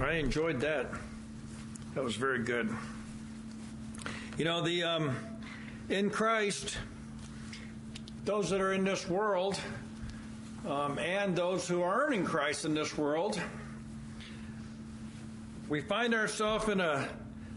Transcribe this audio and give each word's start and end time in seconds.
I 0.00 0.12
enjoyed 0.12 0.60
that. 0.60 0.90
That 1.94 2.04
was 2.04 2.16
very 2.16 2.42
good. 2.42 2.68
You 4.36 4.44
know, 4.44 4.60
the 4.60 4.82
um, 4.82 5.16
in 5.88 6.10
Christ, 6.10 6.76
those 8.26 8.50
that 8.50 8.60
are 8.60 8.74
in 8.74 8.84
this 8.84 9.08
world, 9.08 9.58
um, 10.68 10.98
and 10.98 11.34
those 11.34 11.66
who 11.66 11.80
are 11.80 12.04
earning 12.04 12.26
Christ 12.26 12.66
in 12.66 12.74
this 12.74 12.98
world, 12.98 13.40
we 15.70 15.80
find 15.80 16.14
ourselves 16.14 16.68
in 16.68 16.80
a 16.80 17.08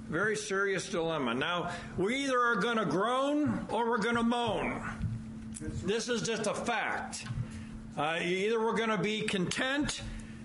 very 0.08 0.38
serious 0.38 0.88
dilemma. 0.88 1.34
Now, 1.34 1.72
we 1.98 2.24
either 2.24 2.40
are 2.40 2.56
going 2.56 2.78
to 2.78 2.86
groan 2.86 3.68
or 3.70 3.90
we're 3.90 3.98
going 3.98 4.16
to 4.16 4.24
moan. 4.24 4.82
This 5.60 6.08
is 6.08 6.22
just 6.22 6.48
a 6.48 6.54
fact. 6.54 7.26
Uh, 7.98 8.18
either 8.22 8.62
we're 8.62 8.78
going 8.78 8.90
to 8.90 8.98
be 8.98 9.24
content 9.24 10.02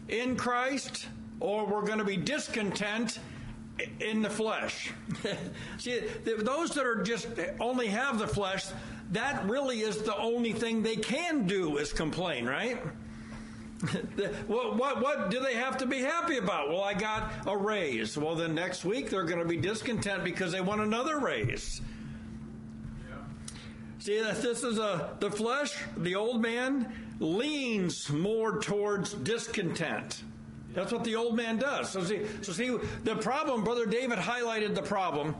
in 0.08 0.34
Christ 0.34 1.06
or 1.40 1.66
we're 1.66 1.84
going 1.84 1.98
to 1.98 2.04
be 2.04 2.16
discontent 2.16 3.18
in 4.00 4.22
the 4.22 4.30
flesh. 4.30 4.92
See, 5.78 6.00
those 6.24 6.70
that 6.70 6.86
are 6.86 7.02
just 7.02 7.28
only 7.60 7.88
have 7.88 8.18
the 8.18 8.26
flesh, 8.28 8.66
that 9.12 9.44
really 9.46 9.80
is 9.80 10.02
the 10.02 10.16
only 10.16 10.52
thing 10.52 10.82
they 10.82 10.96
can 10.96 11.46
do 11.46 11.78
is 11.78 11.92
complain, 11.92 12.46
right? 12.46 12.78
what, 14.46 14.76
what, 14.76 15.02
what 15.02 15.30
do 15.30 15.40
they 15.40 15.54
have 15.54 15.76
to 15.78 15.86
be 15.86 16.00
happy 16.00 16.38
about? 16.38 16.70
Well, 16.70 16.82
I 16.82 16.94
got 16.94 17.32
a 17.46 17.56
raise. 17.56 18.16
Well, 18.16 18.34
then 18.34 18.54
next 18.54 18.84
week 18.84 19.10
they're 19.10 19.24
going 19.24 19.40
to 19.40 19.48
be 19.48 19.56
discontent 19.56 20.24
because 20.24 20.52
they 20.52 20.60
want 20.60 20.80
another 20.80 21.18
raise. 21.18 21.80
See, 23.98 24.20
this 24.20 24.62
is 24.62 24.78
a 24.78 25.16
the 25.20 25.30
flesh, 25.30 25.74
the 25.96 26.14
old 26.14 26.42
man 26.42 26.92
leans 27.20 28.10
more 28.10 28.60
towards 28.60 29.14
discontent. 29.14 30.22
That's 30.74 30.92
what 30.92 31.04
the 31.04 31.14
old 31.14 31.36
man 31.36 31.56
does. 31.56 31.90
So 31.90 32.02
see, 32.02 32.22
so 32.42 32.52
see, 32.52 32.76
the 33.04 33.16
problem, 33.16 33.64
Brother 33.64 33.86
David 33.86 34.18
highlighted 34.18 34.74
the 34.74 34.82
problem. 34.82 35.34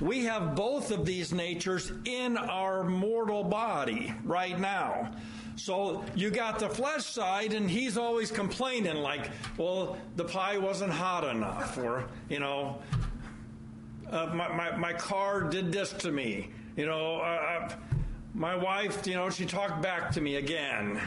We 0.00 0.24
have 0.24 0.56
both 0.56 0.90
of 0.90 1.06
these 1.06 1.32
natures 1.32 1.92
in 2.04 2.36
our 2.36 2.82
mortal 2.82 3.44
body 3.44 4.12
right 4.24 4.58
now. 4.58 5.12
So 5.54 6.04
you 6.16 6.30
got 6.30 6.58
the 6.58 6.68
flesh 6.68 7.04
side, 7.04 7.52
and 7.52 7.70
he's 7.70 7.96
always 7.96 8.32
complaining, 8.32 8.96
like, 8.96 9.30
well, 9.56 9.96
the 10.16 10.24
pie 10.24 10.58
wasn't 10.58 10.90
hot 10.90 11.24
enough, 11.24 11.78
or, 11.78 12.06
you 12.28 12.40
know, 12.40 12.78
uh, 14.10 14.26
my, 14.34 14.48
my, 14.48 14.76
my, 14.76 14.92
car 14.92 15.42
did 15.42 15.70
this 15.70 15.92
to 15.92 16.10
me. 16.10 16.50
You 16.76 16.86
know, 16.86 17.16
uh, 17.16 17.68
uh, 17.70 17.76
my 18.34 18.56
wife, 18.56 19.06
you 19.06 19.14
know, 19.14 19.30
she 19.30 19.46
talked 19.46 19.82
back 19.82 20.10
to 20.12 20.20
me 20.20 20.36
again. 20.36 21.00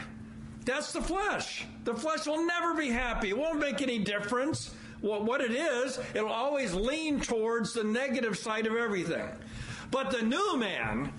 That's 0.66 0.92
the 0.92 1.00
flesh. 1.00 1.64
The 1.84 1.94
flesh 1.94 2.26
will 2.26 2.44
never 2.44 2.74
be 2.74 2.90
happy. 2.90 3.30
It 3.30 3.38
won't 3.38 3.58
make 3.58 3.80
any 3.80 3.98
difference. 3.98 4.74
What 5.00 5.40
it 5.40 5.52
is, 5.52 5.98
it'll 6.14 6.28
always 6.28 6.74
lean 6.74 7.20
towards 7.20 7.72
the 7.72 7.84
negative 7.84 8.36
side 8.36 8.66
of 8.66 8.74
everything. 8.74 9.28
But 9.92 10.10
the 10.10 10.22
new 10.22 10.56
man 10.56 11.12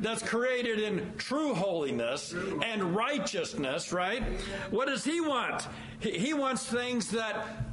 that's 0.00 0.22
created 0.22 0.78
in 0.78 1.12
true 1.18 1.52
holiness 1.52 2.32
and 2.62 2.94
righteousness, 2.94 3.92
right? 3.92 4.22
What 4.70 4.86
does 4.86 5.04
he 5.04 5.20
want? 5.20 5.66
He 5.98 6.32
wants 6.32 6.64
things 6.64 7.10
that 7.10 7.64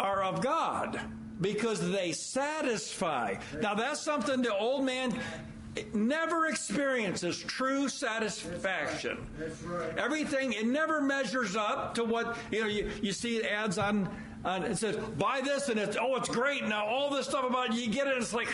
are 0.00 0.24
of 0.24 0.42
God 0.42 1.00
because 1.40 1.92
they 1.92 2.10
satisfy. 2.10 3.36
Now, 3.60 3.74
that's 3.74 4.00
something 4.00 4.42
the 4.42 4.56
old 4.56 4.84
man 4.84 5.16
never 5.94 6.46
experiences 6.46 7.38
true 7.38 7.88
satisfaction. 7.88 9.18
That's 9.38 9.62
right. 9.62 9.80
That's 9.80 9.94
right. 9.94 10.04
Everything, 10.04 10.52
it 10.52 10.66
never 10.66 11.00
measures 11.00 11.56
up 11.56 11.94
to 11.94 12.04
what, 12.04 12.36
you 12.50 12.60
know, 12.60 12.66
you, 12.66 12.90
you 13.02 13.12
see 13.12 13.42
ads 13.42 13.78
on, 13.78 14.08
on, 14.44 14.64
it 14.64 14.76
says, 14.76 14.96
buy 15.18 15.40
this 15.42 15.68
and 15.68 15.78
it's, 15.78 15.96
oh, 16.00 16.16
it's 16.16 16.28
great. 16.28 16.64
Now 16.66 16.86
all 16.86 17.10
this 17.10 17.26
stuff 17.26 17.48
about 17.48 17.70
it, 17.70 17.74
you 17.74 17.88
get 17.88 18.06
it, 18.06 18.16
it's 18.16 18.32
like, 18.32 18.48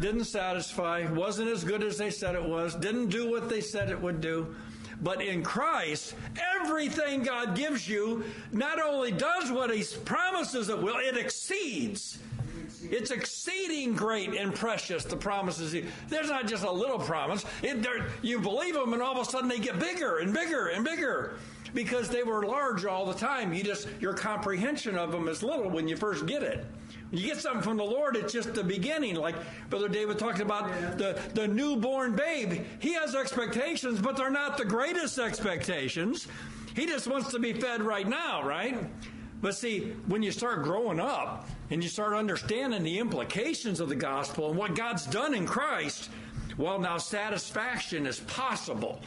didn't 0.00 0.24
satisfy, 0.24 1.08
wasn't 1.12 1.48
as 1.48 1.62
good 1.62 1.82
as 1.84 1.96
they 1.96 2.10
said 2.10 2.34
it 2.34 2.44
was, 2.44 2.74
didn't 2.74 3.08
do 3.08 3.30
what 3.30 3.48
they 3.48 3.60
said 3.60 3.90
it 3.90 4.00
would 4.00 4.20
do. 4.20 4.54
But 5.00 5.20
in 5.20 5.42
Christ, 5.42 6.14
everything 6.60 7.22
God 7.24 7.56
gives 7.56 7.88
you 7.88 8.24
not 8.52 8.80
only 8.80 9.10
does 9.10 9.50
what 9.50 9.74
He 9.74 9.84
promises 10.04 10.68
it 10.68 10.80
will, 10.80 10.96
it 10.96 11.16
exceeds. 11.16 12.18
It's 12.92 13.10
exceeding 13.10 13.94
great 13.94 14.34
and 14.34 14.54
precious, 14.54 15.04
the 15.04 15.16
promises. 15.16 15.74
There's 16.08 16.28
not 16.28 16.46
just 16.46 16.62
a 16.62 16.70
little 16.70 16.98
promise. 16.98 17.44
It, 17.62 17.84
you 18.20 18.38
believe 18.38 18.74
them, 18.74 18.92
and 18.92 19.02
all 19.02 19.18
of 19.18 19.26
a 19.26 19.30
sudden 19.30 19.48
they 19.48 19.58
get 19.58 19.78
bigger 19.78 20.18
and 20.18 20.32
bigger 20.34 20.68
and 20.68 20.84
bigger 20.84 21.36
because 21.72 22.10
they 22.10 22.22
were 22.22 22.44
large 22.44 22.84
all 22.84 23.06
the 23.06 23.14
time. 23.14 23.54
You 23.54 23.64
just, 23.64 23.88
your 23.98 24.12
comprehension 24.12 24.98
of 24.98 25.10
them 25.10 25.26
is 25.26 25.42
little 25.42 25.70
when 25.70 25.88
you 25.88 25.96
first 25.96 26.26
get 26.26 26.42
it. 26.42 26.66
When 27.08 27.20
You 27.20 27.28
get 27.28 27.38
something 27.38 27.62
from 27.62 27.78
the 27.78 27.84
Lord, 27.84 28.14
it's 28.14 28.30
just 28.30 28.52
the 28.52 28.62
beginning. 28.62 29.14
Like 29.16 29.36
Brother 29.70 29.88
David 29.88 30.18
talked 30.18 30.40
about 30.40 30.68
yeah. 30.68 30.90
the, 30.90 31.20
the 31.32 31.48
newborn 31.48 32.14
babe. 32.14 32.62
He 32.78 32.92
has 32.92 33.14
expectations, 33.14 34.00
but 34.00 34.18
they're 34.18 34.30
not 34.30 34.58
the 34.58 34.66
greatest 34.66 35.18
expectations. 35.18 36.28
He 36.74 36.84
just 36.84 37.06
wants 37.06 37.30
to 37.30 37.38
be 37.38 37.54
fed 37.54 37.82
right 37.82 38.06
now, 38.06 38.46
right? 38.46 38.76
But 39.42 39.56
see, 39.56 39.92
when 40.06 40.22
you 40.22 40.30
start 40.30 40.62
growing 40.62 41.00
up 41.00 41.48
and 41.70 41.82
you 41.82 41.88
start 41.88 42.14
understanding 42.14 42.84
the 42.84 43.00
implications 43.00 43.80
of 43.80 43.88
the 43.88 43.96
gospel 43.96 44.48
and 44.48 44.56
what 44.56 44.76
God's 44.76 45.04
done 45.04 45.34
in 45.34 45.46
Christ, 45.46 46.10
well, 46.56 46.78
now 46.78 46.96
satisfaction 46.96 48.06
is 48.06 48.20
possible. 48.20 49.00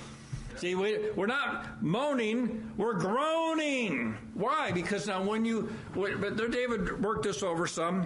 See, 0.58 0.76
we, 0.76 1.00
we're 1.16 1.26
not 1.26 1.82
moaning, 1.82 2.72
we're 2.76 2.94
groaning. 2.94 4.18
Why? 4.34 4.72
Because 4.72 5.08
now 5.08 5.24
when 5.24 5.46
you, 5.46 5.70
but 5.94 6.52
David 6.52 7.02
worked 7.02 7.24
this 7.24 7.42
over 7.42 7.66
some. 7.66 8.06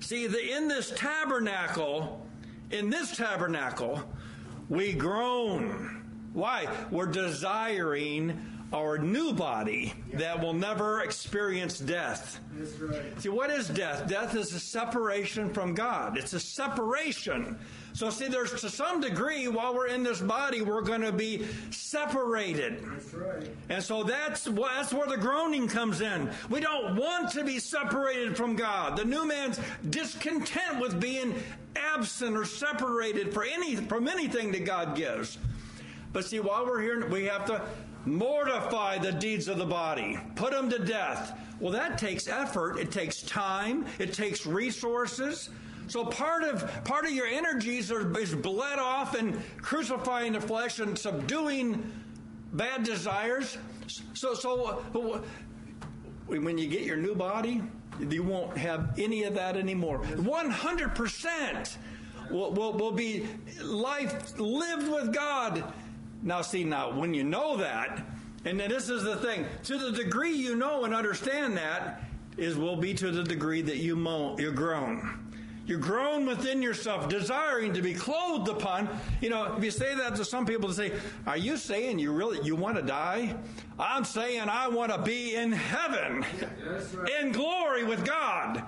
See, 0.00 0.26
the, 0.26 0.56
in 0.56 0.66
this 0.66 0.92
tabernacle, 0.96 2.26
in 2.70 2.90
this 2.90 3.16
tabernacle, 3.16 4.02
we 4.68 4.92
groan. 4.92 6.04
Why? 6.32 6.68
We're 6.90 7.06
desiring 7.06 8.57
our 8.72 8.98
new 8.98 9.32
body 9.32 9.94
that 10.14 10.40
will 10.40 10.52
never 10.52 11.00
experience 11.00 11.78
death. 11.78 12.40
Right. 12.80 13.20
See, 13.20 13.28
what 13.28 13.50
is 13.50 13.68
death? 13.68 14.08
Death 14.08 14.34
is 14.36 14.52
a 14.52 14.60
separation 14.60 15.52
from 15.52 15.74
God. 15.74 16.18
It's 16.18 16.32
a 16.32 16.40
separation 16.40 17.58
so, 17.98 18.10
see, 18.10 18.28
there's 18.28 18.52
to 18.60 18.70
some 18.70 19.00
degree, 19.00 19.48
while 19.48 19.74
we're 19.74 19.88
in 19.88 20.04
this 20.04 20.20
body, 20.20 20.60
we're 20.60 20.82
going 20.82 21.00
to 21.00 21.10
be 21.10 21.44
separated. 21.70 22.80
Right. 23.12 23.50
And 23.70 23.82
so 23.82 24.04
that's, 24.04 24.44
that's 24.44 24.94
where 24.94 25.08
the 25.08 25.16
groaning 25.16 25.66
comes 25.66 26.00
in. 26.00 26.30
We 26.48 26.60
don't 26.60 26.94
want 26.94 27.32
to 27.32 27.42
be 27.42 27.58
separated 27.58 28.36
from 28.36 28.54
God. 28.54 28.96
The 28.96 29.04
new 29.04 29.26
man's 29.26 29.58
discontent 29.90 30.80
with 30.80 31.00
being 31.00 31.34
absent 31.74 32.36
or 32.36 32.44
separated 32.44 33.34
for 33.34 33.42
any, 33.42 33.74
from 33.74 34.06
anything 34.06 34.52
that 34.52 34.64
God 34.64 34.94
gives. 34.94 35.36
But 36.12 36.24
see, 36.24 36.38
while 36.38 36.66
we're 36.66 36.80
here, 36.80 37.04
we 37.08 37.24
have 37.24 37.46
to 37.46 37.62
mortify 38.08 38.98
the 38.98 39.12
deeds 39.12 39.48
of 39.48 39.58
the 39.58 39.66
body, 39.66 40.18
put 40.34 40.52
them 40.52 40.68
to 40.70 40.78
death. 40.78 41.38
Well, 41.60 41.72
that 41.72 41.98
takes 41.98 42.28
effort, 42.28 42.78
it 42.78 42.90
takes 42.90 43.22
time, 43.22 43.86
it 43.98 44.12
takes 44.12 44.46
resources. 44.46 45.50
So 45.88 46.04
part 46.04 46.44
of 46.44 46.84
part 46.84 47.06
of 47.06 47.12
your 47.12 47.26
energies 47.26 47.90
are, 47.90 48.16
is 48.18 48.34
bled 48.34 48.78
off 48.78 49.14
and 49.14 49.40
crucifying 49.62 50.34
the 50.34 50.40
flesh 50.40 50.80
and 50.80 50.98
subduing 50.98 51.90
bad 52.52 52.84
desires. 52.84 53.56
So 54.12 54.34
so 54.34 54.82
when 56.26 56.58
you 56.58 56.68
get 56.68 56.82
your 56.82 56.98
new 56.98 57.14
body, 57.14 57.62
you 57.98 58.22
won't 58.22 58.56
have 58.56 58.94
any 58.98 59.24
of 59.24 59.34
that 59.34 59.56
anymore. 59.56 59.98
One 59.98 60.50
hundred 60.50 60.94
percent 60.94 61.78
will 62.30 62.52
will 62.52 62.92
be 62.92 63.26
life 63.62 64.38
lived 64.38 64.88
with 64.88 65.14
God. 65.14 65.64
Now 66.28 66.42
see 66.42 66.62
now 66.62 66.92
when 66.92 67.14
you 67.14 67.24
know 67.24 67.56
that, 67.56 68.04
and 68.44 68.60
then 68.60 68.68
this 68.68 68.90
is 68.90 69.02
the 69.02 69.16
thing: 69.16 69.46
to 69.64 69.78
the 69.78 69.92
degree 69.92 70.34
you 70.34 70.56
know 70.56 70.84
and 70.84 70.94
understand 70.94 71.56
that, 71.56 72.02
is 72.36 72.54
will 72.54 72.76
be 72.76 72.92
to 72.92 73.10
the 73.10 73.22
degree 73.22 73.62
that 73.62 73.78
you 73.78 73.96
mo- 73.96 74.36
you're 74.38 74.52
grown. 74.52 75.24
You're 75.64 75.78
grown 75.78 76.26
within 76.26 76.60
yourself, 76.60 77.08
desiring 77.08 77.72
to 77.72 77.80
be 77.80 77.94
clothed 77.94 78.50
upon. 78.50 78.90
You 79.22 79.30
know, 79.30 79.56
if 79.56 79.64
you 79.64 79.70
say 79.70 79.94
that 79.94 80.16
to 80.16 80.24
some 80.24 80.44
people, 80.44 80.68
they 80.68 80.90
say, 80.90 80.96
"Are 81.26 81.38
you 81.38 81.56
saying 81.56 81.98
you 81.98 82.12
really 82.12 82.44
you 82.44 82.56
want 82.56 82.76
to 82.76 82.82
die?" 82.82 83.34
I'm 83.78 84.04
saying 84.04 84.50
I 84.50 84.68
want 84.68 84.92
to 84.92 84.98
be 84.98 85.34
in 85.34 85.50
heaven, 85.50 86.26
right. 86.94 87.10
in 87.22 87.32
glory 87.32 87.84
with 87.84 88.04
God. 88.04 88.64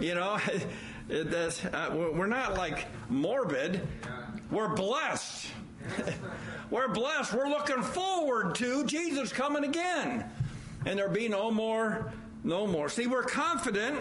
You 0.00 0.16
know, 0.16 0.40
uh, 1.10 1.90
we're 1.94 2.26
not 2.26 2.54
like 2.54 2.86
morbid. 3.08 3.86
We're 4.50 4.74
blessed. 4.74 5.46
we're 6.70 6.88
blessed. 6.88 7.32
We're 7.32 7.48
looking 7.48 7.82
forward 7.82 8.54
to 8.56 8.84
Jesus 8.84 9.32
coming 9.32 9.64
again, 9.64 10.24
and 10.84 10.98
there 10.98 11.08
be 11.08 11.28
no 11.28 11.50
more, 11.50 12.12
no 12.44 12.66
more. 12.66 12.88
See, 12.88 13.06
we're 13.06 13.22
confident 13.22 14.00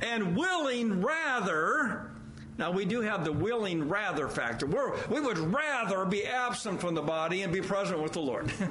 and 0.00 0.36
willing 0.36 1.02
rather. 1.02 2.10
Now, 2.56 2.70
we 2.70 2.84
do 2.84 3.00
have 3.00 3.24
the 3.24 3.32
willing 3.32 3.88
rather 3.88 4.28
factor. 4.28 4.66
We're, 4.66 4.94
we 5.08 5.20
would 5.20 5.38
rather 5.38 6.04
be 6.04 6.24
absent 6.24 6.80
from 6.80 6.94
the 6.94 7.02
body 7.02 7.42
and 7.42 7.52
be 7.52 7.60
present 7.60 8.00
with 8.00 8.12
the 8.12 8.20
Lord. 8.20 8.52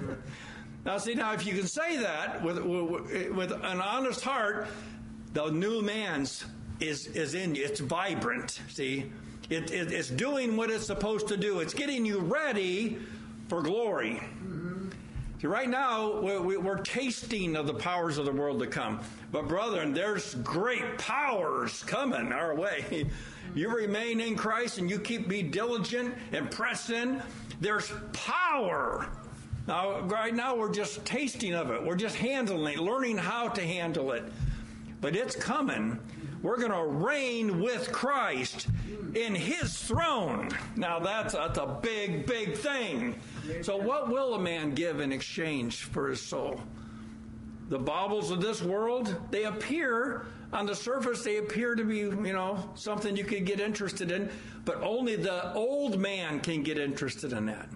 Now, 0.86 0.98
see, 0.98 1.14
now 1.14 1.32
if 1.34 1.46
you 1.46 1.54
can 1.54 1.68
say 1.68 1.98
that 1.98 2.44
with, 2.44 2.60
with, 2.60 3.32
with 3.32 3.52
an 3.52 3.80
honest 3.80 4.22
heart, 4.22 4.68
the 5.34 5.50
new 5.50 5.82
man's 5.82 6.46
is, 6.80 7.08
is 7.08 7.36
in 7.36 7.56
you. 7.56 7.64
It's 7.64 7.80
vibrant, 7.80 8.60
see? 8.68 9.12
It, 9.50 9.72
it, 9.72 9.92
it's 9.92 10.10
doing 10.10 10.56
what 10.56 10.70
it's 10.70 10.86
supposed 10.86 11.28
to 11.28 11.38
do. 11.38 11.60
It's 11.60 11.74
getting 11.74 12.06
you 12.06 12.20
ready 12.20 12.98
for 13.48 13.62
glory. 13.62 14.16
Mm-hmm. 14.16 14.90
See, 15.42 15.48
right 15.48 15.70
now, 15.70 16.22
we're, 16.22 16.60
we're 16.60 16.78
tasting 16.78 17.56
of 17.56 17.68
the 17.68 17.74
powers 17.74 18.18
of 18.18 18.26
the 18.26 18.32
world 18.32 18.60
to 18.60 18.68
come. 18.68 19.02
But, 19.32 19.48
brethren, 19.48 19.94
there's 19.94 20.36
great 20.36 20.98
powers 20.98 21.84
coming 21.84 22.32
our 22.32 22.56
way. 22.56 23.08
You 23.56 23.70
remain 23.70 24.20
in 24.20 24.36
Christ 24.36 24.80
and 24.80 24.90
you 24.90 24.98
keep 24.98 25.28
be 25.28 25.44
diligent 25.44 26.16
and 26.32 26.50
press 26.50 26.90
in. 26.90 27.22
There's 27.62 27.92
power. 28.12 29.08
Now, 29.68 30.00
right 30.02 30.34
now, 30.34 30.56
we're 30.56 30.74
just 30.74 31.06
tasting 31.06 31.54
of 31.54 31.70
it. 31.70 31.84
We're 31.84 31.96
just 31.96 32.16
handling 32.16 32.74
it, 32.74 32.80
learning 32.80 33.18
how 33.18 33.50
to 33.50 33.62
handle 33.62 34.12
it. 34.12 34.24
But 35.02 35.16
it's 35.16 35.36
coming. 35.36 36.00
We're 36.44 36.58
going 36.58 36.72
to 36.72 37.06
reign 37.06 37.62
with 37.62 37.92
Christ 37.94 38.68
in 39.16 39.34
his 39.34 39.76
throne. 39.78 40.50
Now, 40.76 41.00
that's, 41.00 41.34
that's 41.34 41.58
a 41.58 41.80
big, 41.82 42.26
big 42.26 42.58
thing. 42.58 43.16
So, 43.62 43.78
what 43.78 44.10
will 44.10 44.36
a 44.36 44.40
man 44.40 44.74
give 44.76 45.00
in 45.00 45.14
exchange 45.14 45.84
for 45.84 46.10
his 46.10 46.22
soul? 46.22 46.60
The 47.70 47.80
baubles 47.80 48.30
of 48.30 48.42
this 48.42 48.62
world, 48.62 49.16
they 49.32 49.46
appear 49.46 50.26
on 50.52 50.66
the 50.66 50.76
surface, 50.76 51.24
they 51.24 51.38
appear 51.38 51.76
to 51.76 51.86
be, 51.86 52.00
you 52.00 52.34
know, 52.34 52.70
something 52.76 53.16
you 53.16 53.24
could 53.24 53.46
get 53.46 53.62
interested 53.62 54.12
in, 54.12 54.30
but 54.66 54.82
only 54.84 55.16
the 55.16 55.54
old 55.54 55.98
man 55.98 56.42
can 56.42 56.62
get 56.62 56.78
interested 56.78 57.32
in 57.32 57.46
that. 57.46 57.70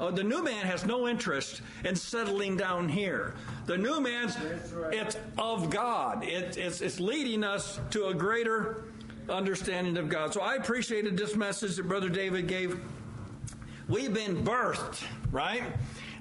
Oh, 0.00 0.10
the 0.10 0.24
new 0.24 0.42
man 0.42 0.64
has 0.64 0.86
no 0.86 1.06
interest 1.06 1.60
in 1.84 1.94
settling 1.94 2.56
down 2.56 2.88
here. 2.88 3.34
The 3.66 3.76
new 3.76 4.00
man's, 4.00 4.34
right. 4.72 4.94
it's 4.94 5.18
of 5.36 5.68
God. 5.68 6.24
It, 6.24 6.56
it's, 6.56 6.80
it's 6.80 6.98
leading 6.98 7.44
us 7.44 7.78
to 7.90 8.06
a 8.06 8.14
greater 8.14 8.84
understanding 9.28 9.98
of 9.98 10.08
God. 10.08 10.32
So 10.32 10.40
I 10.40 10.54
appreciated 10.54 11.18
this 11.18 11.36
message 11.36 11.76
that 11.76 11.86
Brother 11.86 12.08
David 12.08 12.48
gave. 12.48 12.80
We've 13.88 14.12
been 14.12 14.42
birthed, 14.42 15.04
right? 15.30 15.64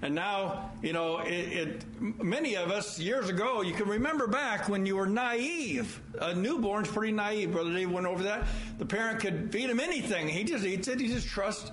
And 0.02 0.14
now, 0.14 0.72
you 0.82 0.92
know, 0.92 1.20
it, 1.20 1.32
it, 1.32 1.86
many 2.22 2.58
of 2.58 2.72
us 2.72 3.00
years 3.00 3.30
ago, 3.30 3.62
you 3.62 3.74
can 3.74 3.88
remember 3.88 4.28
back 4.28 4.68
when 4.68 4.86
you 4.86 4.98
were 4.98 5.08
naive. 5.08 6.02
A 6.20 6.36
newborn's 6.36 6.90
pretty 6.90 7.14
naive. 7.14 7.54
Brother 7.54 7.72
Dave 7.72 7.92
went 7.92 8.08
over 8.08 8.24
that. 8.24 8.46
The 8.78 8.86
parent 8.86 9.22
could 9.22 9.54
feed 9.54 9.70
him 9.70 9.80
anything. 9.80 10.28
He 10.28 10.44
just 10.44 10.66
eats 10.66 10.90
it. 10.90 11.00
He 11.00 11.08
just 11.08 11.28
trusts 11.28 11.72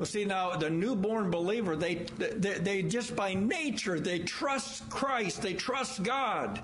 well, 0.00 0.06
see, 0.06 0.24
now 0.24 0.56
the 0.56 0.70
newborn 0.70 1.30
believer, 1.30 1.76
they, 1.76 2.06
they, 2.16 2.54
they 2.54 2.82
just 2.82 3.14
by 3.14 3.34
nature, 3.34 4.00
they 4.00 4.20
trust 4.20 4.88
Christ, 4.88 5.42
they 5.42 5.52
trust 5.52 6.02
God. 6.02 6.62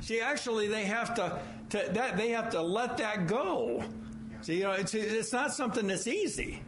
See, 0.00 0.22
actually, 0.22 0.68
they 0.68 0.86
have 0.86 1.14
to, 1.16 1.38
to 1.68 1.90
that 1.92 2.16
they 2.16 2.30
have 2.30 2.48
to 2.52 2.62
let 2.62 2.96
that 2.96 3.26
go. 3.26 3.84
See, 4.40 4.54
you 4.54 4.62
know, 4.62 4.72
it's 4.72 4.94
it's 4.94 5.34
not 5.34 5.52
something 5.52 5.86
that's 5.86 6.06
easy. 6.06 6.62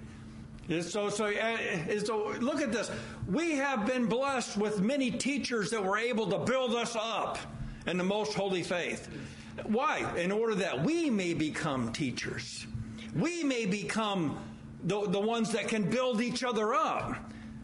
So, 0.82 1.08
so, 1.08 1.24
uh, 1.24 1.56
so, 2.04 2.34
look 2.38 2.60
at 2.60 2.70
this. 2.70 2.90
We 3.26 3.52
have 3.52 3.86
been 3.86 4.04
blessed 4.04 4.58
with 4.58 4.82
many 4.82 5.10
teachers 5.10 5.70
that 5.70 5.82
were 5.82 5.96
able 5.96 6.26
to 6.26 6.38
build 6.40 6.74
us 6.74 6.98
up 7.00 7.38
in 7.86 7.96
the 7.96 8.04
most 8.04 8.34
holy 8.34 8.62
faith. 8.62 9.08
Why? 9.64 10.06
In 10.18 10.30
order 10.30 10.54
that 10.56 10.84
we 10.84 11.08
may 11.08 11.32
become 11.32 11.94
teachers. 11.94 12.66
We 13.16 13.42
may 13.42 13.64
become 13.64 14.38
the, 14.84 15.08
the 15.08 15.20
ones 15.20 15.52
that 15.52 15.68
can 15.68 15.88
build 15.88 16.20
each 16.20 16.42
other 16.42 16.74
up 16.74 17.16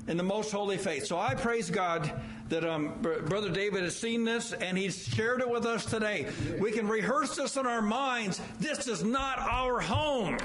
in 0.08 0.16
the 0.16 0.22
most 0.22 0.52
holy 0.52 0.78
faith. 0.78 1.06
So 1.06 1.18
I 1.18 1.34
praise 1.34 1.70
God 1.70 2.12
that 2.48 2.64
um, 2.64 2.94
Brother 3.00 3.50
David 3.50 3.82
has 3.82 3.96
seen 3.96 4.24
this 4.24 4.52
and 4.52 4.78
he's 4.78 5.06
shared 5.06 5.40
it 5.40 5.50
with 5.50 5.66
us 5.66 5.84
today. 5.84 6.26
We 6.60 6.70
can 6.70 6.86
rehearse 6.86 7.36
this 7.36 7.56
in 7.56 7.66
our 7.66 7.82
minds. 7.82 8.40
This 8.60 8.86
is 8.86 9.02
not 9.02 9.38
our 9.38 9.80
home. 9.80 10.38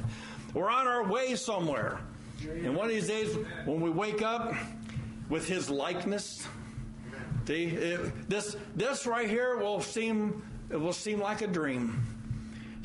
We're 0.54 0.70
on 0.70 0.86
our 0.86 1.04
way 1.04 1.34
somewhere. 1.34 1.98
And 2.42 2.76
one 2.76 2.86
of 2.86 2.92
these 2.92 3.08
days, 3.08 3.34
when 3.64 3.80
we 3.80 3.90
wake 3.90 4.22
up 4.22 4.54
with 5.28 5.48
his 5.48 5.68
likeness, 5.68 6.46
see, 7.46 7.66
it, 7.66 8.28
this 8.28 8.56
this 8.76 9.06
right 9.06 9.28
here 9.28 9.56
will 9.56 9.80
seem 9.80 10.42
it 10.70 10.76
will 10.76 10.92
seem 10.92 11.20
like 11.20 11.42
a 11.42 11.48
dream. 11.48 12.00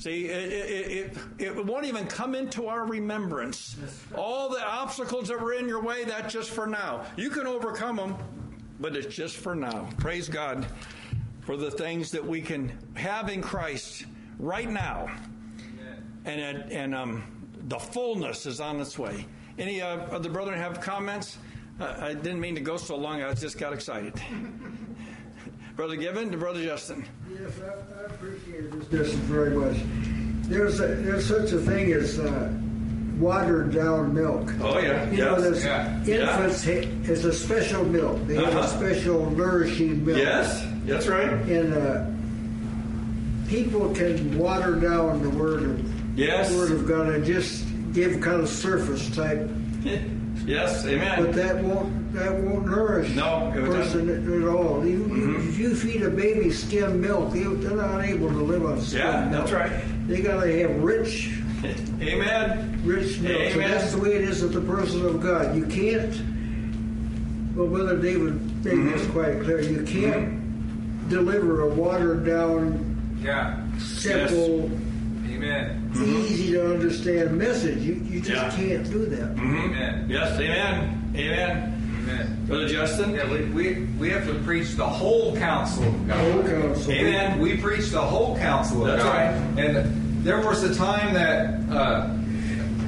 See, 0.04 0.26
it, 0.26 0.52
it, 0.52 1.18
it, 1.40 1.46
it, 1.56 1.66
won't 1.66 1.86
even 1.86 2.06
come 2.08 2.36
into 2.36 2.68
our 2.68 2.86
remembrance. 2.86 3.78
All 4.18 4.50
the 4.50 4.62
obstacles 4.62 5.30
that 5.30 5.40
were 5.40 5.54
in 5.54 5.66
your 5.66 5.82
way, 5.82 6.04
that's 6.04 6.34
just 6.34 6.50
for 6.50 6.68
now. 6.68 7.06
You 7.16 7.30
can 7.30 7.48
overcome 7.48 7.96
them, 7.96 8.18
but 8.82 8.98
it's 8.98 9.16
just 9.16 9.38
for 9.38 9.56
now. 9.56 9.88
Praise 10.00 10.28
God 10.28 10.66
for 11.40 11.56
the 11.56 11.72
things 11.72 12.12
that 12.12 12.26
we 12.26 12.42
can 12.42 12.78
have 12.96 13.30
in 13.30 13.42
Christ 13.42 14.04
right 14.40 14.70
now. 14.70 15.10
And, 16.26 16.70
and 16.70 16.94
um, 16.94 17.24
the 17.70 17.80
fullness 17.80 18.46
is 18.46 18.60
on 18.60 18.82
its 18.82 19.00
way. 19.00 19.26
Any 19.58 19.82
uh, 19.82 20.00
of 20.08 20.22
the 20.22 20.28
brethren 20.28 20.60
have 20.60 20.82
comments? 20.82 21.38
Uh, 21.80 21.96
I 21.98 22.14
didn't 22.14 22.42
mean 22.42 22.56
to 22.56 22.62
go 22.62 22.76
so 22.76 22.98
long, 22.98 23.24
I 23.24 23.34
just 23.36 23.58
got 23.58 23.72
excited. 23.72 24.22
Brother 25.76 25.96
Given 25.96 26.32
to 26.32 26.38
Brother 26.38 26.64
Justin. 26.64 27.04
Yes, 27.32 27.54
I, 27.60 28.02
I 28.02 28.06
appreciate 28.06 28.72
this 28.72 28.92
message 28.92 29.20
very 29.22 29.56
much. 29.56 29.78
There's 30.48 30.80
a, 30.80 30.88
there's 30.88 31.28
such 31.28 31.52
a 31.52 31.58
thing 31.58 31.92
as 31.94 32.20
uh, 32.20 32.54
watered 33.18 33.74
down 33.74 34.14
milk. 34.14 34.54
Oh 34.62 34.78
yeah, 34.78 35.10
you 35.10 35.18
yes. 35.18 35.20
know, 35.20 35.42
there's 35.42 35.66
yeah. 35.66 35.98
infants 36.06 36.68
yeah. 36.68 37.12
Is 37.12 37.26
a 37.26 37.34
special 37.34 37.84
milk. 37.86 38.20
They 38.28 38.38
uh-huh. 38.38 38.46
have 38.46 38.56
a 38.56 38.60
uh-huh. 38.60 38.68
special 38.68 39.30
nourishing 39.32 40.06
milk. 40.06 40.20
Yes, 40.20 40.64
that's 40.86 41.08
right. 41.08 41.30
And 41.30 41.74
uh, 41.74 42.06
people 43.50 43.96
can 43.96 44.38
water 44.38 44.76
down 44.76 45.24
the 45.24 45.30
word 45.32 45.64
of 45.64 46.20
yes. 46.20 46.52
the 46.52 46.58
word 46.58 46.72
of 46.72 46.88
God 46.88 47.10
and 47.10 47.26
just 47.26 47.66
give 47.94 48.22
kind 48.22 48.42
of 48.42 48.50
surface 48.50 49.10
type 49.16 49.50
Yes, 50.46 50.86
amen. 50.86 51.24
But 51.24 51.34
that 51.34 51.64
won't 51.64 52.14
that 52.14 52.34
won't 52.34 52.66
nourish 52.66 53.10
no, 53.16 53.50
a 53.50 53.54
person 53.54 54.10
at 54.10 54.48
all. 54.48 54.86
You, 54.86 55.00
mm-hmm. 55.00 55.50
If 55.50 55.58
you 55.58 55.76
feed 55.76 56.04
a 56.04 56.10
baby 56.10 56.52
skim 56.52 57.02
milk, 57.02 57.32
they're 57.32 57.76
not 57.76 58.04
able 58.04 58.30
to 58.30 58.36
live 58.36 58.66
on 58.66 58.82
skim 58.82 59.00
yeah, 59.00 59.26
milk. 59.26 59.32
that's 59.32 59.52
right. 59.52 60.08
They 60.08 60.22
got 60.22 60.44
to 60.44 60.62
have 60.62 60.84
rich, 60.84 61.40
amen, 62.02 62.82
rich 62.84 63.20
milk. 63.20 63.42
Amen. 63.42 63.54
So 63.54 63.60
that's 63.60 63.92
the 63.94 64.02
way 64.02 64.16
it 64.16 64.22
is 64.22 64.42
with 64.42 64.54
the 64.54 64.62
person 64.62 65.06
of 65.06 65.22
God. 65.22 65.56
You 65.56 65.66
can't. 65.66 66.14
Well, 67.56 67.68
Brother 67.68 67.98
David 67.98 68.42
made 68.66 68.74
mm-hmm. 68.74 68.92
this 68.92 69.08
quite 69.12 69.42
clear. 69.44 69.62
You 69.62 69.84
can't 69.84 70.28
mm-hmm. 70.28 71.10
deliver 71.10 71.62
a 71.62 71.74
watered 71.74 72.26
down, 72.26 73.18
yeah, 73.22 73.64
simple. 73.78 74.70
Yes 74.70 74.83
Amen. 75.44 75.92
Easy 75.96 76.54
to 76.54 76.74
understand 76.74 77.38
message. 77.38 77.80
You, 77.80 77.96
you 77.96 78.22
just 78.22 78.58
yeah. 78.58 78.64
can't 78.64 78.90
do 78.90 79.06
that. 79.08 79.36
Mm-hmm. 79.36 79.58
Amen. 79.58 80.06
Yes, 80.10 80.40
amen. 80.40 81.14
Amen. 81.16 82.00
Amen. 82.04 82.46
Brother 82.46 82.68
Justin? 82.68 83.14
Yeah, 83.14 83.30
we, 83.30 83.46
we, 83.46 83.86
we 84.00 84.10
have 84.10 84.26
to 84.28 84.36
preach 84.40 84.72
the 84.72 84.86
whole 84.86 85.36
counsel 85.38 85.84
of 85.84 86.08
God. 86.08 86.34
Whole 86.34 86.44
counsel. 86.44 86.92
Amen. 86.92 87.40
We 87.40 87.58
preach 87.58 87.90
the 87.90 88.02
whole 88.02 88.38
counsel 88.38 88.86
of 88.86 88.88
That's 88.88 89.04
God. 89.04 89.58
Right. 89.58 89.66
And 89.66 90.24
there 90.24 90.42
was 90.42 90.64
a 90.64 90.74
time 90.74 91.14
that, 91.14 91.60
uh, 91.72 92.10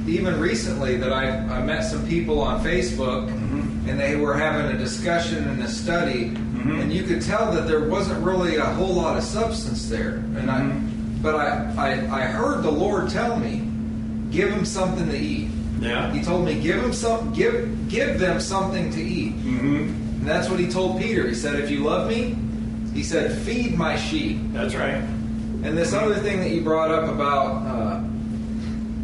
even 0.06 0.40
recently, 0.40 0.96
that 0.96 1.12
I, 1.12 1.28
I 1.28 1.62
met 1.62 1.82
some 1.82 2.06
people 2.06 2.40
on 2.40 2.62
Facebook 2.62 3.28
mm-hmm. 3.28 3.88
and 3.88 3.98
they 3.98 4.16
were 4.16 4.34
having 4.34 4.74
a 4.74 4.78
discussion 4.78 5.48
and 5.48 5.62
a 5.62 5.68
study, 5.68 6.30
mm-hmm. 6.30 6.80
and 6.80 6.92
you 6.92 7.02
could 7.02 7.20
tell 7.20 7.52
that 7.52 7.66
there 7.66 7.88
wasn't 7.88 8.24
really 8.24 8.56
a 8.56 8.64
whole 8.64 8.94
lot 8.94 9.16
of 9.18 9.24
substance 9.24 9.88
there. 9.88 10.16
And 10.36 10.50
I 10.50 10.60
mm-hmm. 10.60 10.95
But 11.22 11.34
I, 11.34 11.74
I, 11.76 12.22
I 12.22 12.24
heard 12.24 12.62
the 12.62 12.70
Lord 12.70 13.10
tell 13.10 13.38
me, 13.38 13.68
give 14.30 14.50
them 14.50 14.64
something 14.64 15.08
to 15.08 15.16
eat. 15.16 15.48
Yeah. 15.80 16.12
He 16.12 16.22
told 16.22 16.44
me, 16.44 16.60
give 16.60 16.80
them 16.80 16.92
some, 16.92 17.32
give, 17.32 17.88
give 17.88 18.18
them 18.18 18.40
something 18.40 18.90
to 18.92 19.00
eat. 19.02 19.34
Mm-hmm. 19.36 19.76
And 20.20 20.26
that's 20.26 20.48
what 20.48 20.58
he 20.58 20.68
told 20.68 21.00
Peter. 21.00 21.26
He 21.28 21.34
said, 21.34 21.56
if 21.60 21.70
you 21.70 21.84
love 21.84 22.08
me, 22.08 22.36
he 22.94 23.02
said, 23.02 23.36
feed 23.42 23.76
my 23.76 23.96
sheep. 23.96 24.38
That's 24.52 24.74
right. 24.74 25.02
And 25.62 25.76
this 25.76 25.92
other 25.92 26.14
thing 26.16 26.40
that 26.40 26.50
you 26.50 26.62
brought 26.62 26.90
up 26.90 27.10
about 27.10 27.66
uh, 27.66 28.00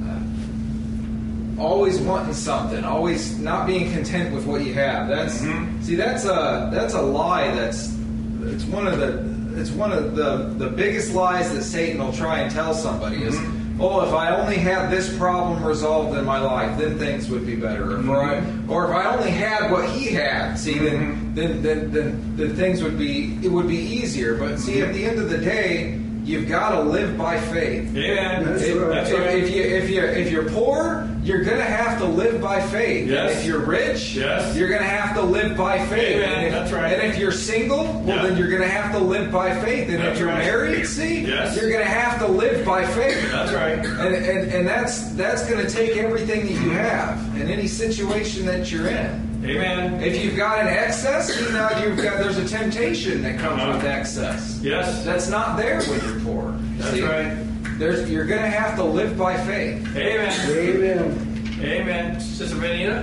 uh, 0.06 1.60
always 1.60 1.98
wanting 1.98 2.34
something, 2.34 2.84
always 2.84 3.38
not 3.38 3.66
being 3.66 3.92
content 3.92 4.34
with 4.34 4.46
what 4.46 4.64
you 4.64 4.72
have. 4.74 5.08
That's 5.08 5.40
mm-hmm. 5.40 5.82
see, 5.82 5.96
that's 5.96 6.24
a 6.24 6.70
that's 6.72 6.94
a 6.94 7.02
lie. 7.02 7.52
That's 7.54 7.96
it's 8.42 8.64
one 8.64 8.86
of 8.86 8.98
the 8.98 9.31
it's 9.58 9.70
one 9.70 9.92
of 9.92 10.16
the, 10.16 10.54
the 10.56 10.68
biggest 10.68 11.14
lies 11.14 11.52
that 11.52 11.62
Satan 11.62 12.00
will 12.02 12.12
try 12.12 12.40
and 12.40 12.50
tell 12.50 12.74
somebody 12.74 13.22
is, 13.22 13.34
mm-hmm. 13.34 13.80
oh, 13.80 14.00
if 14.06 14.12
I 14.12 14.34
only 14.34 14.56
had 14.56 14.90
this 14.90 15.16
problem 15.16 15.64
resolved 15.64 16.16
in 16.18 16.24
my 16.24 16.38
life, 16.38 16.78
then 16.78 16.98
things 16.98 17.28
would 17.28 17.46
be 17.46 17.56
better. 17.56 17.86
Mm-hmm. 17.86 18.10
Or, 18.10 18.22
I, 18.22 18.38
or 18.68 18.84
if 18.90 18.96
I 18.96 19.16
only 19.16 19.30
had 19.30 19.70
what 19.70 19.88
he 19.90 20.06
had, 20.06 20.56
see, 20.56 20.78
then, 20.78 21.14
mm-hmm. 21.14 21.34
then, 21.34 21.62
then, 21.62 21.92
then, 21.92 22.36
then 22.36 22.56
things 22.56 22.82
would 22.82 22.98
be, 22.98 23.38
it 23.42 23.48
would 23.48 23.68
be 23.68 23.78
easier. 23.78 24.36
But 24.36 24.58
see, 24.58 24.80
at 24.82 24.92
the 24.94 25.04
end 25.04 25.18
of 25.18 25.30
the 25.30 25.38
day, 25.38 25.98
you've 26.24 26.48
got 26.48 26.70
to 26.70 26.82
live 26.82 27.18
by 27.18 27.40
faith. 27.40 27.92
Yeah, 27.94 28.42
that's, 28.42 28.62
if, 28.62 28.80
right. 28.80 29.06
if, 29.06 29.44
if, 29.44 29.54
you 29.54 29.62
if 29.62 29.90
you 29.90 30.02
if 30.02 30.30
you're 30.30 30.48
poor, 30.50 31.08
you're 31.22 31.44
going 31.44 31.58
to 31.58 31.64
have 31.64 31.98
to 31.98 32.04
live 32.04 32.40
by 32.40 32.60
faith. 32.60 33.08
Yes. 33.08 33.30
And 33.30 33.40
if 33.40 33.46
you're 33.46 33.60
rich, 33.64 34.14
Yes. 34.14 34.56
you're 34.56 34.68
going 34.68 34.80
to 34.82 34.88
have 34.88 35.14
to 35.14 35.22
live 35.22 35.56
by 35.56 35.78
faith. 35.86 36.16
Amen. 36.16 36.32
And 36.38 36.46
if, 36.46 36.52
That's 36.52 36.72
right. 36.72 36.92
And 36.98 37.12
if 37.12 37.18
you're 37.18 37.30
single, 37.30 37.84
well, 37.84 38.04
Yeah. 38.06 38.22
then 38.22 38.36
you're 38.36 38.48
going 38.48 38.62
to 38.62 38.68
have 38.68 38.90
to 38.92 38.98
live 38.98 39.30
by 39.30 39.54
faith. 39.60 39.88
And 39.88 40.00
That's 40.00 40.14
if 40.14 40.18
you're 40.18 40.28
right. 40.28 40.38
married, 40.44 40.84
see, 40.86 41.20
Yes. 41.26 41.56
you're 41.56 41.70
going 41.70 41.82
to 41.84 41.88
have 41.90 42.18
to 42.18 42.26
live 42.26 42.64
by 42.66 42.84
faith. 42.84 43.30
That's 43.30 43.52
right. 43.52 43.78
And, 43.78 44.14
and, 44.16 44.52
and 44.52 44.66
that's 44.68 45.12
that's 45.12 45.48
going 45.48 45.64
to 45.64 45.70
take 45.72 45.96
everything 45.96 46.46
that 46.46 46.52
you 46.60 46.70
have 46.70 47.18
in 47.40 47.48
any 47.48 47.68
situation 47.68 48.44
that 48.46 48.72
you're 48.72 48.88
in. 48.88 49.28
Amen. 49.44 50.00
If 50.02 50.24
you've 50.24 50.36
got 50.36 50.60
an 50.60 50.68
excess, 50.68 51.40
you 51.40 51.50
know 51.52 51.68
you've 51.84 51.96
got 52.02 52.18
there's 52.18 52.38
a 52.38 52.46
temptation 52.48 53.22
that 53.22 53.38
comes 53.38 53.60
Uh-huh. 53.60 53.72
with 53.76 53.84
excess. 53.86 54.58
Yes. 54.62 55.04
That's 55.04 55.28
not 55.28 55.56
there 55.56 55.82
when 55.82 56.00
you're 56.04 56.20
poor. 56.20 56.54
That's 56.78 57.00
right. 57.00 57.36
There's 57.82 58.08
you're 58.08 58.26
going 58.26 58.42
to 58.42 58.48
have 58.48 58.76
to 58.76 58.84
live 58.84 59.18
by 59.18 59.36
faith. 59.44 59.84
Amen. 59.96 60.50
Amen. 60.56 61.58
Amen. 61.60 62.20
Sister 62.20 62.54
Benita? 62.60 63.00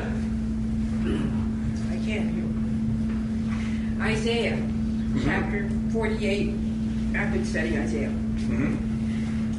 I 1.91 1.97
can't 2.05 2.31
hear. 2.33 2.47
Isaiah 4.01 4.55
mm-hmm. 4.55 5.25
chapter 5.25 5.69
48. 5.91 6.49
I've 7.13 7.33
been 7.33 7.43
studying 7.43 7.77
Isaiah. 7.77 8.07
Mm-hmm. 8.07 8.75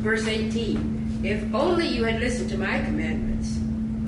Verse 0.03 0.27
18. 0.27 1.21
If 1.23 1.55
only 1.55 1.87
you 1.89 2.05
had 2.05 2.19
listened 2.19 2.49
to 2.53 2.57
my 2.57 2.81
commandments, 2.81 3.59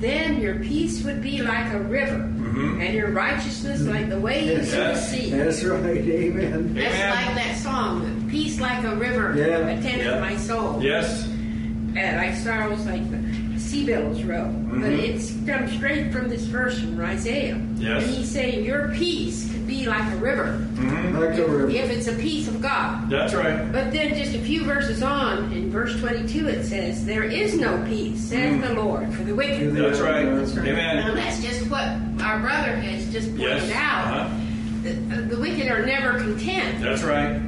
then 0.03 0.41
your 0.41 0.55
peace 0.55 1.03
would 1.03 1.21
be 1.21 1.41
like 1.41 1.71
a 1.73 1.79
river, 1.79 2.17
mm-hmm. 2.17 2.81
and 2.81 2.93
your 2.93 3.09
righteousness 3.11 3.81
like 3.81 4.09
the 4.09 4.19
waves 4.19 4.73
of 4.73 4.79
the 4.79 4.95
sea. 4.95 5.29
That's 5.31 5.63
right. 5.63 5.83
Amen. 5.85 6.73
That's 6.73 6.95
Amen. 6.95 7.25
like 7.25 7.35
that 7.35 7.57
song, 7.57 8.27
Peace 8.29 8.59
like 8.59 8.83
a 8.83 8.95
river, 8.95 9.35
Yeah. 9.37 9.67
attended 9.67 10.05
Yeah. 10.05 10.19
my 10.19 10.35
soul. 10.37 10.81
Yes. 10.83 11.25
And 11.95 12.17
like 12.17 12.35
sorrows 12.35 12.85
like 12.85 13.09
the 13.11 13.32
sea 13.73 13.85
billows 13.85 14.23
roll. 14.23 14.51
But 14.51 14.91
it's 14.91 15.33
come 15.47 15.67
straight 15.67 16.11
from 16.13 16.29
this 16.29 16.43
verse 16.43 16.79
from 16.79 16.99
Isaiah. 17.01 17.59
Yes. 17.75 18.03
And 18.03 18.11
he's 18.13 18.29
saying 18.29 18.63
your 18.65 18.89
peace 18.89 19.51
could 19.51 19.65
be 19.65 19.85
like 19.87 20.11
a 20.13 20.17
river. 20.17 20.59
Like 20.77 21.37
a 21.39 21.45
river. 21.47 21.69
If 21.69 21.89
it's 21.89 22.07
a 22.07 22.13
peace 22.13 22.47
of 22.47 22.61
God. 22.61 23.09
That's 23.09 23.33
right. 23.33 23.71
But 23.71 23.91
then 23.91 24.13
just 24.15 24.35
a 24.35 24.39
few 24.39 24.63
verses 24.63 25.01
on, 25.01 25.51
in 25.51 25.71
verse 25.71 25.99
22, 25.99 26.47
it 26.49 26.63
says, 26.65 27.03
There 27.05 27.23
is 27.23 27.57
no 27.59 27.83
peace, 27.87 28.21
says 28.21 28.61
the 28.61 28.73
Lord, 28.75 29.11
for 29.13 29.23
the 29.23 29.33
wicked. 29.33 29.75
That's 29.75 29.99
right. 29.99 30.23
That's 30.25 30.53
right. 30.53 30.65
Now 30.65 30.71
Amen. 30.73 31.15
that's 31.15 31.41
just 31.41 31.67
what 31.71 31.87
our 32.23 32.39
brother 32.39 32.75
has 32.75 33.11
just 33.11 33.29
pointed 33.29 33.41
Yes. 33.41 33.71
out. 33.73 34.05
Uh-huh. 34.21 34.39
The, 34.83 35.21
the 35.33 35.39
wicked 35.39 35.71
are 35.71 35.85
never 35.85 36.19
content 36.19 36.81
That's 36.81 37.03
right. 37.03 37.39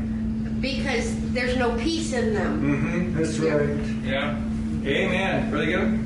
because 0.62 1.14
there's 1.34 1.58
no 1.58 1.78
peace 1.78 2.14
in 2.14 2.34
them. 2.34 2.62
Mm-hmm. 2.62 3.18
That's 3.18 3.38
right. 3.40 4.06
Yeah. 4.10 4.42
Amen. 4.86 5.50
Brother 5.50 5.66
Gill? 5.66 6.00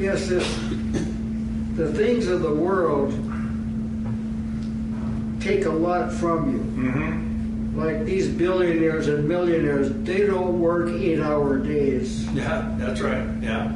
Yes, 0.00 0.28
this, 0.28 0.48
the 1.76 1.92
things 1.92 2.26
of 2.26 2.40
the 2.42 2.54
world 2.54 3.10
take 5.40 5.66
a 5.66 5.70
lot 5.70 6.10
from 6.12 6.52
you. 6.52 6.58
Mm-hmm. 6.58 7.78
Like 7.78 8.04
these 8.04 8.28
billionaires 8.28 9.08
and 9.08 9.28
millionaires, 9.28 9.92
they 10.04 10.26
don't 10.26 10.58
work 10.60 10.88
eight-hour 10.90 11.58
days. 11.58 12.26
Yeah. 12.32 12.74
That's 12.78 13.00
right. 13.00 13.26
Yeah. 13.42 13.72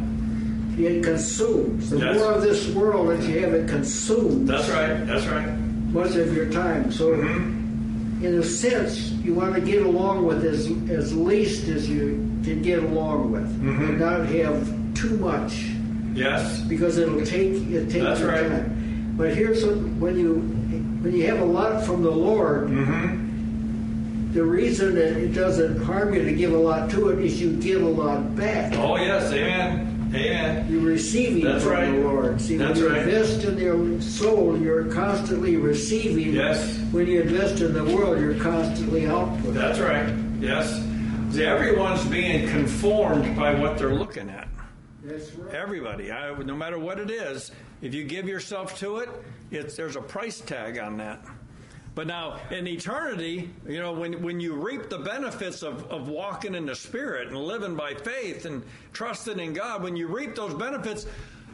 It 0.78 1.04
consumes. 1.04 1.90
The 1.90 1.98
Yes. 1.98 2.16
more 2.18 2.32
of 2.32 2.42
this 2.42 2.68
world 2.70 3.08
that 3.10 3.22
you 3.28 3.40
have, 3.40 3.54
it 3.54 3.68
consumes 3.68 4.48
That's 4.48 4.68
right. 4.70 5.06
That's 5.06 5.26
right. 5.26 5.48
much 5.92 6.16
of 6.16 6.34
your 6.34 6.50
time. 6.50 6.90
So, 6.90 7.10
Mm-hmm. 7.14 8.24
in 8.24 8.34
a 8.38 8.42
sense, 8.42 9.12
you 9.22 9.34
want 9.34 9.54
to 9.54 9.60
get 9.60 9.84
along 9.84 10.24
with 10.26 10.42
as 10.44 10.66
as 10.90 11.14
least 11.14 11.68
as 11.68 11.88
you 11.88 12.26
can 12.44 12.62
get 12.62 12.82
along 12.82 13.30
with, 13.30 13.46
Mhm. 13.62 13.88
and 13.90 14.00
not 14.00 14.26
have 14.26 14.68
too 14.94 15.16
much. 15.18 15.70
Yes. 16.14 16.60
because 16.62 16.96
it'll 16.98 17.24
take 17.24 17.52
it 17.54 17.90
takes 17.90 18.04
That's 18.04 18.20
your 18.20 18.30
right. 18.30 18.48
time. 18.48 19.14
But 19.16 19.34
here's 19.36 19.64
what, 19.64 19.76
when 19.76 20.18
you 20.18 20.34
when 21.02 21.14
you 21.14 21.26
have 21.26 21.40
a 21.40 21.44
lot 21.44 21.84
from 21.84 22.02
the 22.02 22.10
Lord, 22.10 22.68
Mm-hmm. 22.68 24.32
the 24.32 24.42
reason 24.42 24.94
that 24.96 25.16
it 25.16 25.28
doesn't 25.34 25.82
harm 25.82 26.14
you 26.14 26.24
to 26.24 26.32
give 26.32 26.52
a 26.52 26.58
lot 26.58 26.90
to 26.90 27.08
it 27.10 27.18
is 27.24 27.40
you 27.40 27.56
give 27.56 27.82
a 27.82 27.88
lot 27.88 28.34
back. 28.36 28.72
Oh, 28.76 28.96
yes. 28.96 29.32
Amen. 29.32 30.10
Amen. 30.14 30.66
You're 30.70 30.80
receiving 30.82 31.44
That's 31.44 31.62
from 31.64 31.72
right. 31.72 31.90
the 31.90 31.98
Lord. 31.98 32.40
See, 32.40 32.56
That's 32.56 32.78
when 32.80 32.88
you 32.88 32.88
right. 32.90 33.02
invest 33.08 33.44
in 33.44 33.58
your 33.58 34.00
soul, 34.00 34.56
you're 34.58 34.84
constantly 34.92 35.56
receiving. 35.56 36.32
Yes. 36.34 36.78
When 36.92 37.06
you 37.06 37.22
invest 37.22 37.60
in 37.60 37.72
the 37.74 37.84
world, 37.84 38.20
you're 38.20 38.34
constantly 38.38 39.02
outputting. 39.02 39.54
That's 39.54 39.78
right. 39.80 40.08
Yes. 40.40 40.82
See, 41.34 41.44
everyone's 41.44 42.04
being 42.06 42.48
conformed 42.48 43.36
by 43.36 43.54
what 43.54 43.76
they're 43.78 43.94
looking 43.94 44.30
at. 44.30 44.46
That's 45.04 45.32
right. 45.34 45.54
Everybody, 45.54 46.10
I, 46.10 46.36
no 46.42 46.54
matter 46.56 46.78
what 46.78 46.98
it 46.98 47.10
is, 47.10 47.50
if 47.82 47.94
you 47.94 48.04
give 48.04 48.26
yourself 48.26 48.78
to 48.80 48.98
it, 48.98 49.08
it's, 49.50 49.76
there's 49.76 49.96
a 49.96 50.00
price 50.00 50.40
tag 50.40 50.78
on 50.78 50.96
that. 50.98 51.24
But 51.94 52.08
now, 52.08 52.40
in 52.50 52.66
eternity, 52.66 53.50
you 53.68 53.78
know, 53.78 53.92
when, 53.92 54.20
when 54.22 54.40
you 54.40 54.54
reap 54.54 54.88
the 54.88 54.98
benefits 54.98 55.62
of, 55.62 55.84
of 55.92 56.08
walking 56.08 56.54
in 56.56 56.66
the 56.66 56.74
Spirit 56.74 57.28
and 57.28 57.36
living 57.36 57.76
by 57.76 57.94
faith 57.94 58.46
and 58.46 58.64
trusting 58.92 59.38
in 59.38 59.52
God, 59.52 59.82
when 59.82 59.94
you 59.94 60.08
reap 60.08 60.34
those 60.34 60.54
benefits, 60.54 61.06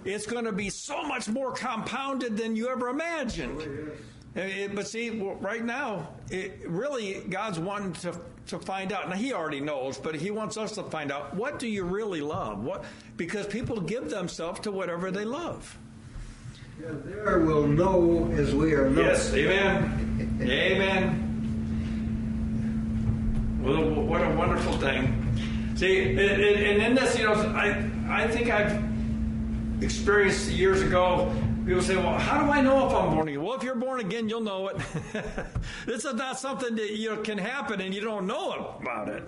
it's 0.05 0.27
going 0.27 0.47
to 0.47 0.53
be 0.53 0.71
so 0.71 1.03
much 1.03 1.29
more 1.29 1.53
compounded 1.53 2.39
than 2.39 2.57
you 2.57 2.71
ever 2.71 2.89
imagined. 2.89 3.61
Uh, 3.61 3.65
it- 3.65 3.99
but 4.35 4.87
see, 4.87 5.11
right 5.11 5.65
now, 5.65 6.09
it, 6.31 6.61
really, 6.67 7.23
God's 7.29 7.59
wanting 7.59 7.95
to, 7.95 8.17
to 8.49 8.59
find 8.59 8.93
out. 8.93 9.09
Now, 9.09 9.17
He 9.17 9.33
already 9.33 9.61
knows, 9.61 9.99
but 9.99 10.15
He 10.15 10.31
wants 10.31 10.57
us 10.57 10.73
to 10.73 10.85
find 10.85 11.11
out 11.11 11.35
what 11.35 11.59
do 11.59 11.67
you 11.67 11.85
really 11.85 12.21
love? 12.21 12.63
What 12.63 12.85
because 13.17 13.47
people 13.47 13.81
give 13.81 14.09
themselves 14.11 14.61
to 14.61 14.71
whatever 14.71 15.11
they 15.11 15.25
love. 15.25 15.77
Yeah, 16.81 16.89
there 17.05 17.41
will 17.41 17.67
know 17.67 18.31
as 18.33 18.55
we 18.55 18.73
are 18.73 18.89
known. 18.89 19.05
Yes, 19.05 19.35
amen. 19.35 20.39
Amen. 20.41 21.27
Well, 23.63 23.91
what 24.05 24.23
a 24.23 24.31
wonderful 24.31 24.79
thing. 24.79 25.75
See, 25.77 26.11
and, 26.11 26.19
and 26.19 26.43
and 26.43 26.83
in 26.83 26.95
this, 26.95 27.19
you 27.19 27.25
know, 27.25 27.35
I 27.35 27.91
I 28.09 28.29
think 28.29 28.49
I've 28.49 28.83
experienced 29.83 30.51
years 30.51 30.83
ago. 30.83 31.31
People 31.71 31.85
say, 31.85 31.97
"Well, 31.97 32.19
how 32.19 32.43
do 32.43 32.51
I 32.51 32.61
know 32.61 32.89
if 32.89 32.93
I'm 32.93 33.15
born 33.15 33.29
again?" 33.29 33.45
Well, 33.45 33.57
if 33.57 33.63
you're 33.63 33.77
born 33.77 34.01
again, 34.01 34.29
you'll 34.29 34.41
know 34.41 34.67
it. 34.67 34.77
this 35.87 36.05
is 36.05 36.15
not 36.15 36.37
something 36.37 36.75
that 36.75 36.97
you 36.97 37.15
know, 37.15 37.23
can 37.23 37.39
happen 37.39 37.81
and 37.81 37.95
you 37.95 38.01
don't 38.01 38.27
know 38.27 38.75
about 38.81 39.09
it. 39.09 39.23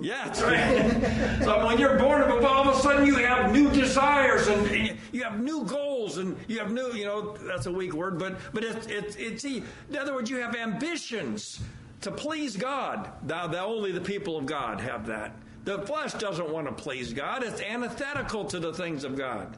Yeah, 0.00 0.24
that's 0.24 0.40
right. 0.40 1.42
so 1.44 1.66
when 1.66 1.78
you're 1.78 1.98
born, 1.98 2.22
but 2.22 2.42
all 2.42 2.66
of 2.66 2.74
a 2.74 2.80
sudden 2.80 3.04
you 3.04 3.16
have 3.16 3.52
new 3.52 3.68
desires 3.70 4.48
and 4.48 4.96
you 5.12 5.24
have 5.24 5.42
new 5.42 5.62
goals 5.64 6.16
and 6.16 6.38
you 6.48 6.58
have 6.58 6.72
new, 6.72 6.90
you 6.94 7.04
know, 7.04 7.36
that's 7.36 7.66
a 7.66 7.70
weak 7.70 7.92
word, 7.92 8.18
but 8.18 8.38
but 8.54 8.64
it's 8.64 8.86
it's 8.86 9.16
it's 9.16 9.42
see, 9.42 9.62
in 9.90 9.96
other 9.98 10.14
words, 10.14 10.30
you 10.30 10.38
have 10.38 10.56
ambitions 10.56 11.60
to 12.00 12.10
please 12.10 12.56
God. 12.56 13.10
Now, 13.26 13.46
the, 13.46 13.60
only 13.60 13.92
the 13.92 14.00
people 14.00 14.38
of 14.38 14.46
God 14.46 14.80
have 14.80 15.04
that. 15.08 15.36
The 15.64 15.80
flesh 15.82 16.14
doesn't 16.14 16.48
want 16.48 16.66
to 16.66 16.72
please 16.72 17.12
God. 17.12 17.42
It's 17.42 17.60
antithetical 17.60 18.46
to 18.46 18.58
the 18.58 18.72
things 18.72 19.04
of 19.04 19.18
God. 19.18 19.54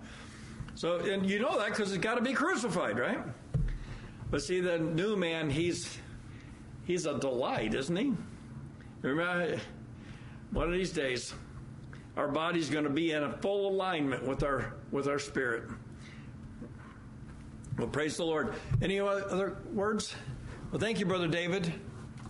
So, 0.75 0.97
and 0.99 1.29
you 1.29 1.39
know 1.39 1.59
that 1.59 1.71
because 1.71 1.93
it's 1.93 2.03
got 2.03 2.17
to 2.17 2.21
be 2.21 2.33
crucified, 2.33 2.99
right? 2.99 3.21
But 4.31 4.43
see, 4.43 4.61
the 4.61 4.79
new 4.79 5.17
man, 5.17 5.49
he's 5.49 5.99
he's 6.85 7.07
a 7.07 7.19
delight, 7.19 7.75
isn't 7.75 7.97
he? 7.97 8.13
Remember, 9.03 9.61
one 10.51 10.67
of 10.67 10.73
these 10.73 10.93
days, 10.93 11.35
our 12.17 12.29
body's 12.29 12.71
going 12.71 12.85
to 12.85 12.91
be 12.91 13.13
in 13.13 13.23
a 13.23 13.33
full 13.39 13.69
alignment 13.71 14.27
with 14.27 14.43
our 14.43 14.75
with 14.91 15.07
our 15.07 15.19
spirit. 15.19 15.65
Well, 17.79 17.89
praise 17.89 18.17
the 18.17 18.25
Lord. 18.25 18.55
Any 18.83 19.01
other 19.01 19.57
words? 19.73 20.15
Well, 20.71 20.81
thank 20.81 21.01
you, 21.01 21.07
Brother 21.07 21.29
David, 21.29 21.73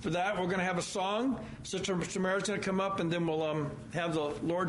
for 0.00 0.10
that. 0.10 0.36
We're 0.36 0.46
going 0.46 0.58
to 0.58 0.64
have 0.64 0.78
a 0.78 0.82
song. 0.82 1.38
Sister 1.62 2.02
Samara's 2.02 2.44
going 2.44 2.60
to 2.60 2.64
come 2.64 2.80
up, 2.80 3.00
and 3.00 3.10
then 3.10 3.26
we'll 3.26 3.42
um, 3.42 3.70
have 3.92 4.14
the 4.14 4.34
Lord. 4.42 4.62